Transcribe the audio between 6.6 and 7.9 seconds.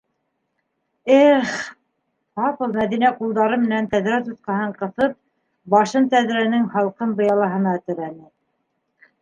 һалҡын быялаһына